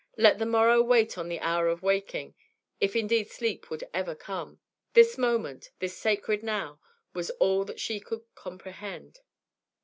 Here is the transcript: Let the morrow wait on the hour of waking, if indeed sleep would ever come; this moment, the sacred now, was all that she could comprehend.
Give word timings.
Let 0.17 0.39
the 0.39 0.47
morrow 0.47 0.81
wait 0.81 1.15
on 1.19 1.29
the 1.29 1.39
hour 1.41 1.67
of 1.67 1.83
waking, 1.83 2.33
if 2.79 2.95
indeed 2.95 3.29
sleep 3.29 3.69
would 3.69 3.83
ever 3.93 4.15
come; 4.15 4.59
this 4.93 5.15
moment, 5.15 5.69
the 5.77 5.89
sacred 5.89 6.41
now, 6.41 6.79
was 7.13 7.29
all 7.39 7.63
that 7.65 7.79
she 7.79 7.99
could 7.99 8.23
comprehend. 8.33 9.19